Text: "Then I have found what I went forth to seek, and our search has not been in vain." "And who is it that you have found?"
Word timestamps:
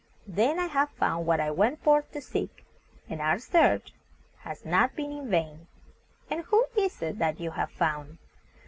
"Then 0.25 0.57
I 0.57 0.65
have 0.65 0.89
found 0.89 1.27
what 1.27 1.39
I 1.39 1.51
went 1.51 1.83
forth 1.83 2.11
to 2.13 2.21
seek, 2.21 2.65
and 3.07 3.21
our 3.21 3.37
search 3.37 3.93
has 4.39 4.65
not 4.65 4.95
been 4.95 5.11
in 5.11 5.29
vain." 5.29 5.67
"And 6.27 6.41
who 6.45 6.65
is 6.75 7.03
it 7.03 7.19
that 7.19 7.39
you 7.39 7.51
have 7.51 7.69
found?" 7.69 8.17